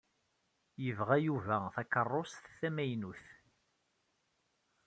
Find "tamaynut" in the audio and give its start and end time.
2.59-3.23